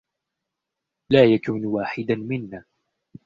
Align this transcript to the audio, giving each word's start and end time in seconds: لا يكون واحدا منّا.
لا 1.11 1.23
يكون 1.25 1.65
واحدا 1.65 2.15
منّا. 2.15 2.65